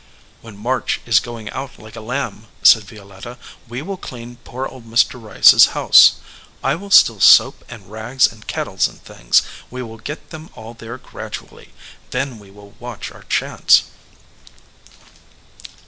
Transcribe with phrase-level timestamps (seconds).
[0.41, 3.37] "When March is going out like a lamb," said Violetta,
[3.69, 5.21] "we will clean poor old Mr.
[5.23, 6.13] Rice s house.
[6.23, 9.43] 33 EDGEWATER PEOPLE I will steal soap and rags and kettles and things.
[9.69, 11.71] We will get them all there gradually.
[12.09, 13.83] Then we will watch our chance."